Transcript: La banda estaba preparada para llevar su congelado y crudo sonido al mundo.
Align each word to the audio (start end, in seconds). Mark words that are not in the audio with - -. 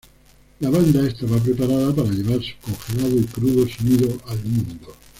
La 0.61 0.71
banda 0.71 1.05
estaba 1.05 1.37
preparada 1.37 1.93
para 1.93 2.09
llevar 2.09 2.39
su 2.41 2.53
congelado 2.59 3.19
y 3.19 3.25
crudo 3.25 3.67
sonido 3.69 4.17
al 4.25 4.43
mundo. 4.45 4.95